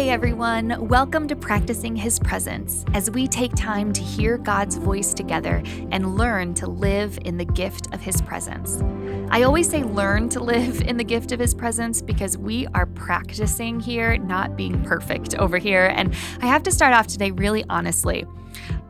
[0.00, 5.12] Hey everyone, welcome to Practicing His Presence as we take time to hear God's voice
[5.12, 8.82] together and learn to live in the gift of His presence.
[9.30, 12.86] I always say learn to live in the gift of His presence because we are
[12.86, 15.92] practicing here, not being perfect over here.
[15.94, 18.24] And I have to start off today really honestly.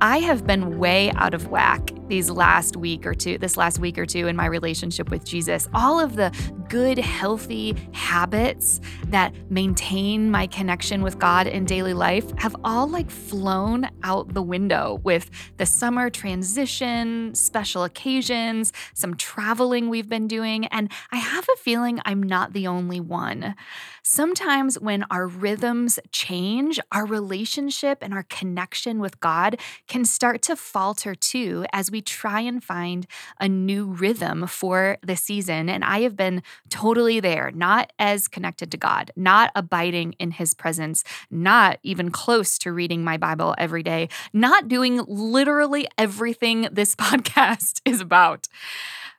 [0.01, 3.97] I have been way out of whack these last week or two, this last week
[3.97, 5.69] or two in my relationship with Jesus.
[5.73, 6.31] All of the
[6.69, 13.11] good, healthy habits that maintain my connection with God in daily life have all like
[13.11, 20.67] flown out the window with the summer transition, special occasions, some traveling we've been doing.
[20.67, 23.55] And I have a feeling I'm not the only one.
[24.03, 30.57] Sometimes when our rhythms change, our relationship and our connection with God can start to
[30.57, 33.07] falter too as we try and find
[33.39, 35.69] a new rhythm for the season.
[35.69, 40.55] And I have been totally there, not as connected to God, not abiding in His
[40.55, 46.95] presence, not even close to reading my Bible every day, not doing literally everything this
[47.01, 48.49] podcast is about.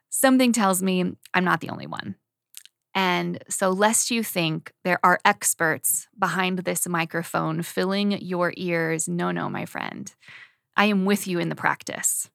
[0.10, 2.16] Something tells me I'm not the only one.
[2.94, 9.32] And so, lest you think there are experts behind this microphone filling your ears, no,
[9.32, 10.14] no, my friend.
[10.76, 12.30] I am with you in the practice,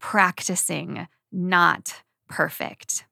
[0.00, 3.04] practicing, not perfect.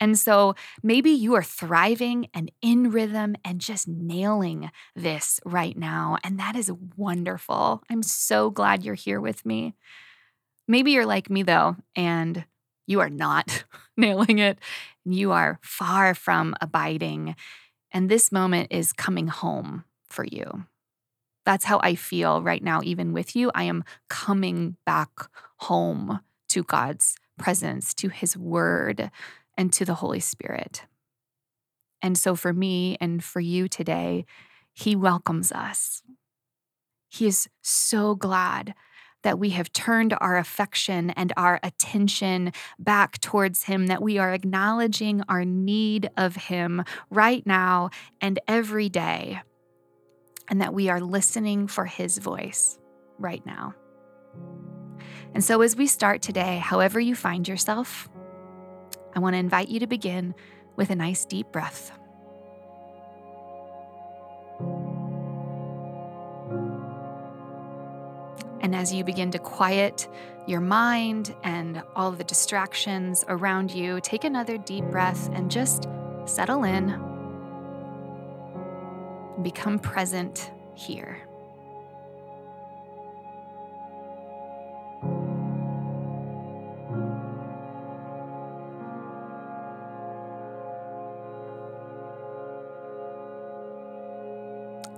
[0.00, 6.18] And so maybe you are thriving and in rhythm and just nailing this right now.
[6.24, 7.82] And that is wonderful.
[7.90, 9.74] I'm so glad you're here with me.
[10.66, 12.44] Maybe you're like me though, and
[12.86, 13.64] you are not
[13.96, 14.58] nailing it.
[15.04, 17.36] You are far from abiding.
[17.92, 20.64] And this moment is coming home for you.
[21.44, 23.50] That's how I feel right now, even with you.
[23.54, 25.10] I am coming back
[25.58, 29.10] home to God's presence, to His word,
[29.56, 30.82] and to the Holy Spirit.
[32.00, 34.24] And so, for me and for you today,
[34.72, 36.02] He welcomes us.
[37.08, 38.74] He is so glad
[39.24, 44.32] that we have turned our affection and our attention back towards Him, that we are
[44.32, 47.90] acknowledging our need of Him right now
[48.20, 49.40] and every day,
[50.48, 52.78] and that we are listening for His voice
[53.18, 53.74] right now.
[55.34, 58.08] And so, as we start today, however you find yourself,
[59.16, 60.34] I want to invite you to begin
[60.76, 61.98] with a nice deep breath.
[68.64, 70.08] And as you begin to quiet
[70.46, 75.86] your mind and all the distractions around you, take another deep breath and just
[76.24, 76.86] settle in.
[79.42, 81.18] Become present here.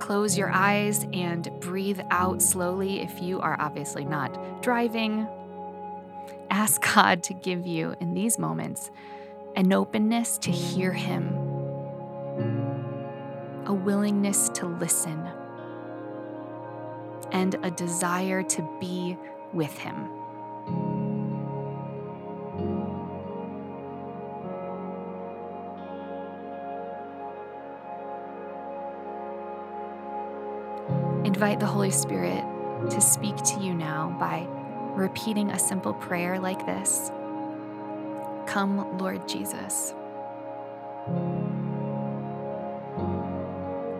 [0.07, 5.27] Close your eyes and breathe out slowly if you are obviously not driving.
[6.49, 8.89] Ask God to give you in these moments
[9.57, 11.27] an openness to hear Him,
[13.65, 15.27] a willingness to listen,
[17.33, 19.17] and a desire to be
[19.51, 20.16] with Him.
[31.27, 32.41] Invite the Holy Spirit
[32.89, 34.47] to speak to you now by
[34.95, 37.11] repeating a simple prayer like this
[38.47, 39.93] Come, Lord Jesus.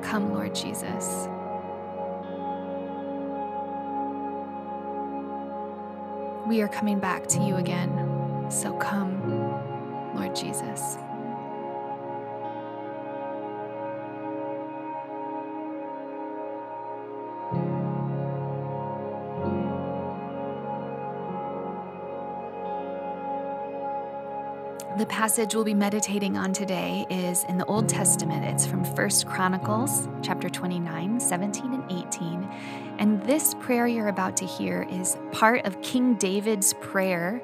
[0.02, 1.28] Come, Lord Jesus.
[6.48, 10.98] We are coming back to you again, so come, Lord Jesus.
[24.98, 28.44] The passage we'll be meditating on today is in the Old Testament.
[28.44, 32.44] It's from First Chronicles chapter 29, 17 and 18.
[32.98, 37.40] And this prayer you're about to hear is part of King David's prayer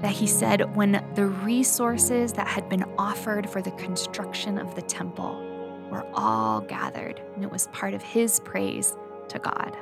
[0.00, 4.82] that he said when the resources that had been offered for the construction of the
[4.82, 5.42] temple
[5.90, 8.94] were all gathered, and it was part of his praise
[9.28, 9.74] to God.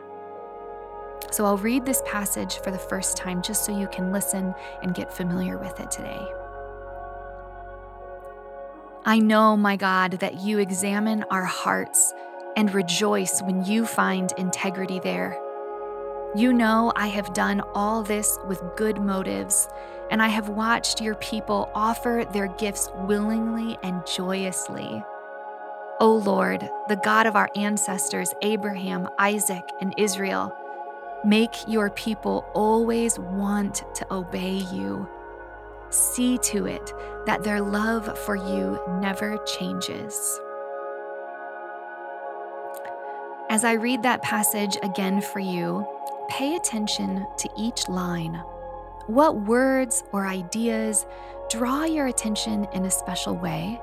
[1.33, 4.55] So I'll read this passage for the first time just so you can listen
[4.85, 6.25] and get familiar with it today.
[9.09, 12.13] I know, my God, that you examine our hearts
[12.59, 15.35] and rejoice when you find integrity there.
[16.37, 19.67] You know I have done all this with good motives,
[20.11, 25.03] and I have watched your people offer their gifts willingly and joyously.
[26.01, 30.55] O Lord, the God of our ancestors, Abraham, Isaac, and Israel,
[31.25, 35.09] make your people always want to obey you.
[35.91, 36.93] See to it
[37.27, 40.41] that their love for you never changes.
[43.51, 45.87] As I read that passage again for you,
[46.29, 48.35] pay attention to each line.
[49.07, 51.07] What words or ideas
[51.49, 53.81] draw your attention in a special way?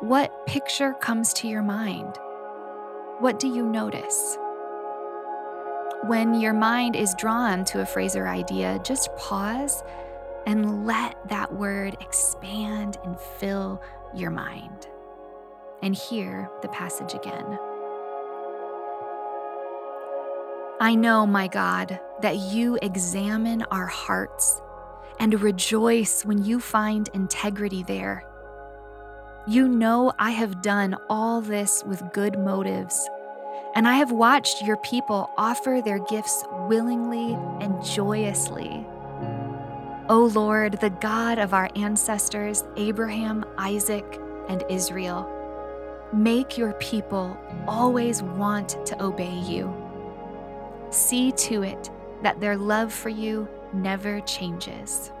[0.00, 2.16] What picture comes to your mind?
[3.18, 4.38] What do you notice?
[6.04, 9.82] When your mind is drawn to a phrase or idea, just pause
[10.46, 13.82] and let that word expand and fill
[14.14, 14.88] your mind.
[15.82, 17.58] And hear the passage again.
[20.80, 24.60] I know, my God, that you examine our hearts
[25.20, 28.24] and rejoice when you find integrity there.
[29.46, 33.08] You know I have done all this with good motives,
[33.74, 38.86] and I have watched your people offer their gifts willingly and joyously.
[40.10, 44.18] O Lord, the God of our ancestors, Abraham, Isaac,
[44.48, 45.30] and Israel,
[46.14, 49.70] make your people always want to obey you.
[50.88, 51.90] See to it
[52.22, 55.12] that their love for you never changes.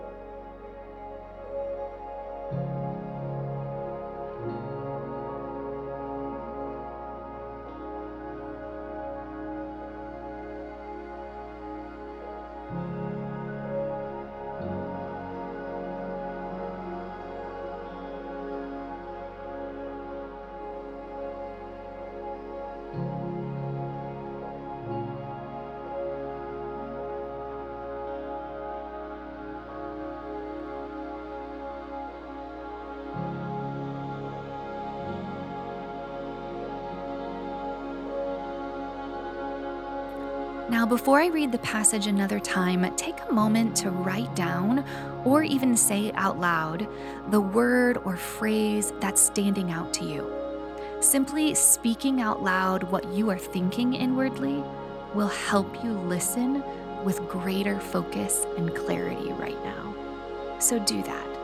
[40.88, 44.84] Before I read the passage another time, take a moment to write down
[45.24, 46.88] or even say out loud
[47.30, 50.32] the word or phrase that's standing out to you.
[51.00, 54.64] Simply speaking out loud what you are thinking inwardly
[55.14, 56.62] will help you listen
[57.04, 59.94] with greater focus and clarity right now.
[60.58, 61.37] So do that.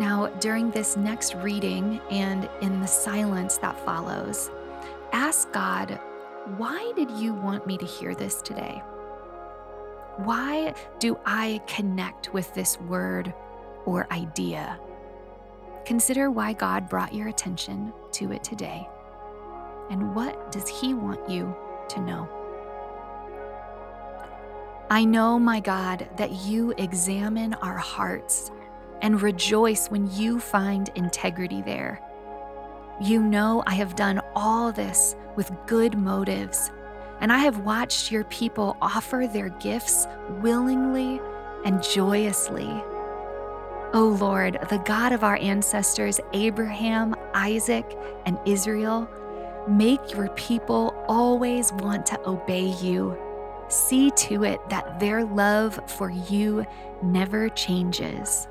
[0.00, 4.50] Now, during this next reading and in the silence that follows,
[5.12, 6.00] ask God,
[6.56, 8.82] why did you want me to hear this today?
[10.16, 13.34] Why do I connect with this word
[13.84, 14.80] or idea?
[15.84, 18.88] Consider why God brought your attention to it today.
[19.90, 21.54] And what does He want you
[21.90, 22.26] to know?
[24.88, 28.50] I know, my God, that you examine our hearts
[29.02, 32.00] and rejoice when you find integrity there.
[33.00, 36.70] You know I have done all this with good motives,
[37.20, 40.06] and I have watched your people offer their gifts
[40.40, 41.20] willingly
[41.64, 42.68] and joyously.
[43.92, 49.08] O oh Lord, the God of our ancestors, Abraham, Isaac, and Israel,
[49.68, 53.18] make your people always want to obey you.
[53.68, 56.64] See to it that their love for you
[57.02, 58.46] never changes.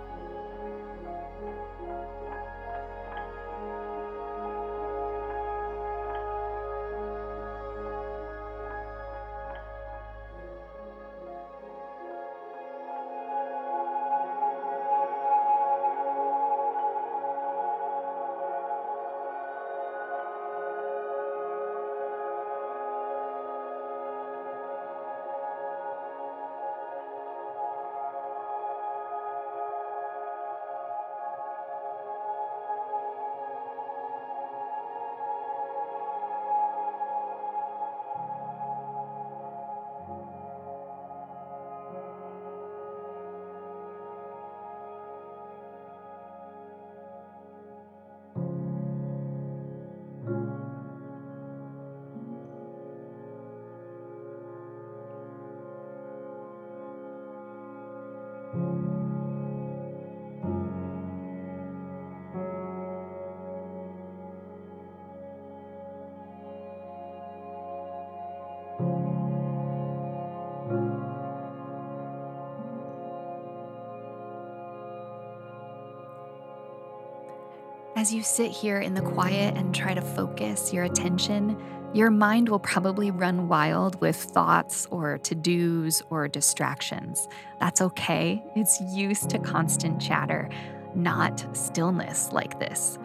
[78.00, 82.50] As you sit here in the quiet and try to focus your attention, Your mind
[82.50, 87.28] will probably run wild with thoughts or to dos or distractions.
[87.60, 88.44] That's okay.
[88.56, 90.50] It's used to constant chatter,
[90.94, 93.00] not stillness like this.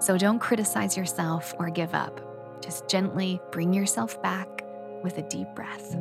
[0.00, 2.60] So don't criticize yourself or give up.
[2.60, 4.64] Just gently bring yourself back
[5.04, 5.94] with a deep breath.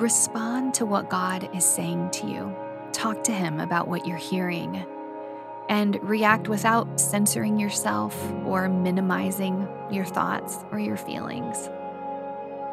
[0.00, 2.56] Respond to what God is saying to you.
[2.92, 4.84] Talk to Him about what you're hearing
[5.68, 11.68] and react without censoring yourself or minimizing your thoughts or your feelings.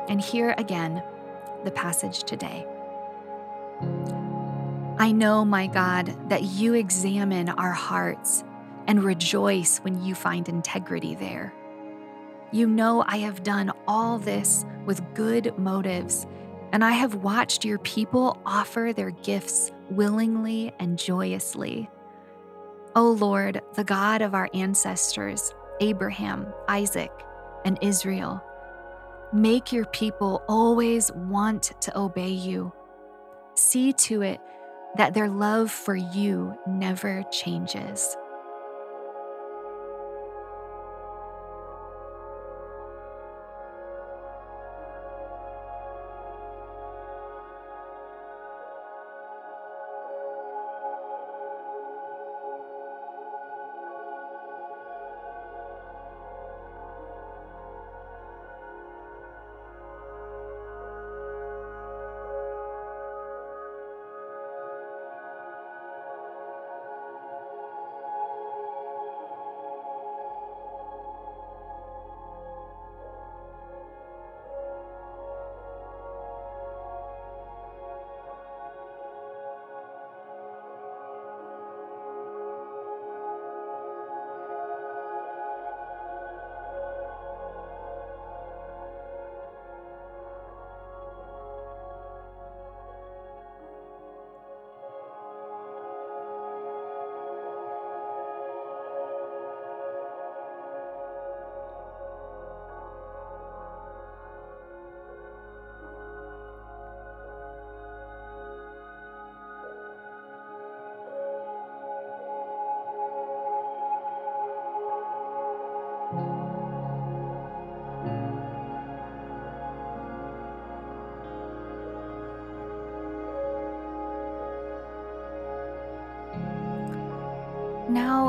[0.10, 1.04] And here again,
[1.64, 2.66] the passage today.
[5.00, 8.44] I know, my God, that you examine our hearts
[8.88, 11.54] and rejoice when you find integrity there.
[12.52, 16.26] You know I have done all this with good motives,
[16.78, 21.90] and I have watched your people offer their gifts willingly and joyously.
[22.96, 27.12] O Lord, the God of our ancestors, Abraham, Isaac,
[27.66, 28.44] and Israel,
[29.34, 32.72] make your people always want to obey you.
[33.56, 34.40] See to it
[34.98, 38.16] that their love for you never changes.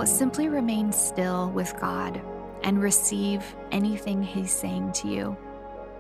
[0.07, 2.21] Simply remain still with God
[2.63, 5.37] and receive anything He's saying to you.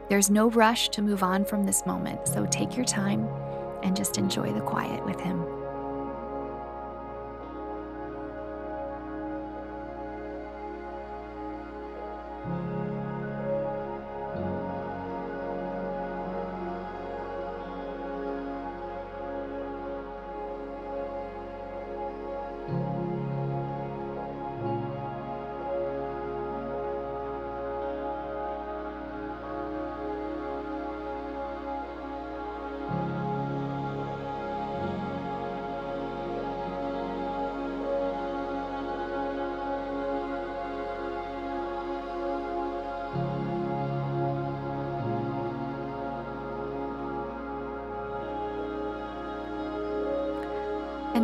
[0.08, 3.28] There's no rush to move on from this moment, so take your time
[3.82, 5.57] and just enjoy the quiet with Him.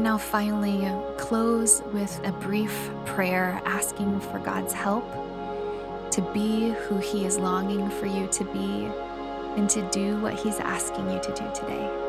[0.05, 5.03] Now, finally, close with a brief prayer asking for God's help
[6.11, 8.85] to be who He is longing for you to be
[9.57, 12.04] and to do what He's asking you to do today.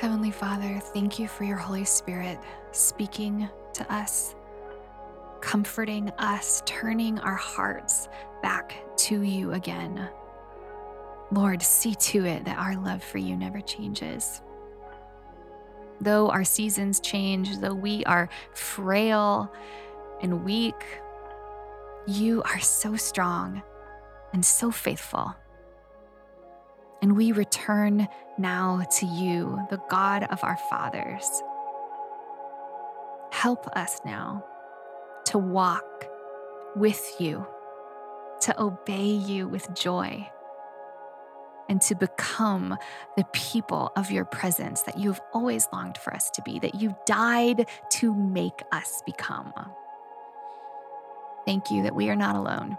[0.00, 2.38] Heavenly Father, thank you for your Holy Spirit
[2.72, 4.34] speaking to us,
[5.42, 8.08] comforting us, turning our hearts
[8.40, 10.08] back to you again.
[11.30, 14.40] Lord, see to it that our love for you never changes.
[16.00, 19.52] Though our seasons change, though we are frail
[20.22, 20.82] and weak,
[22.06, 23.62] you are so strong
[24.32, 25.34] and so faithful.
[27.02, 31.42] And we return now to you, the God of our fathers.
[33.32, 34.44] Help us now
[35.26, 36.06] to walk
[36.76, 37.46] with you,
[38.42, 40.28] to obey you with joy,
[41.68, 42.76] and to become
[43.16, 46.94] the people of your presence that you've always longed for us to be, that you
[47.06, 49.52] died to make us become.
[51.46, 52.76] Thank you that we are not alone,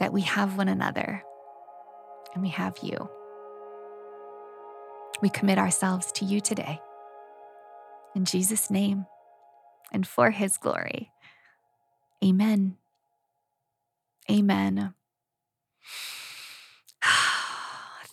[0.00, 1.22] that we have one another
[2.34, 3.08] and we have you.
[5.20, 6.80] We commit ourselves to you today.
[8.14, 9.06] In Jesus' name
[9.92, 11.12] and for his glory.
[12.24, 12.76] Amen.
[14.30, 14.94] Amen.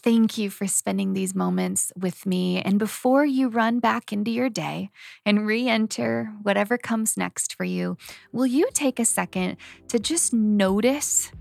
[0.01, 2.61] Thank you for spending these moments with me.
[2.61, 4.91] And before you run back into your day
[5.25, 7.97] and re enter whatever comes next for you,
[8.31, 9.57] will you take a second
[9.89, 11.31] to just notice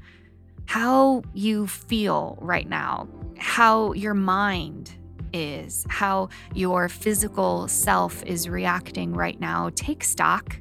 [0.69, 3.09] how you feel right now,
[3.39, 4.93] how your mind
[5.33, 9.71] is, how your physical self is reacting right now.
[9.77, 10.61] Take stock.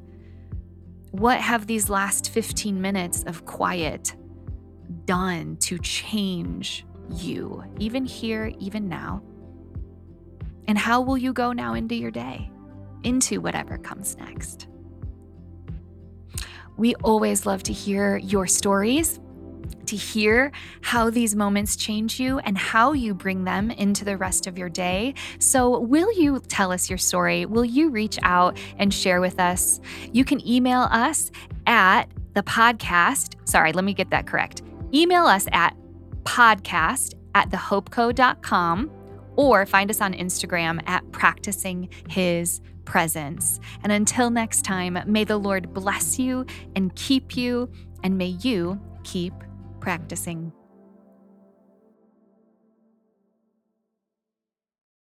[1.11, 4.15] What have these last 15 minutes of quiet
[5.03, 9.21] done to change you, even here, even now?
[10.69, 12.49] And how will you go now into your day,
[13.03, 14.67] into whatever comes next?
[16.77, 19.19] We always love to hear your stories
[19.87, 24.47] to hear how these moments change you and how you bring them into the rest
[24.47, 25.13] of your day.
[25.39, 27.45] So, will you tell us your story?
[27.45, 29.79] Will you reach out and share with us?
[30.11, 31.31] You can email us
[31.65, 33.35] at the podcast.
[33.47, 34.61] Sorry, let me get that correct.
[34.93, 35.75] Email us at
[36.23, 38.91] podcast at thehopeco.com
[39.35, 43.59] or find us on Instagram at practicing his presence.
[43.83, 46.45] And until next time, may the Lord bless you
[46.75, 47.69] and keep you,
[48.03, 49.33] and may you keep
[49.79, 50.51] practicing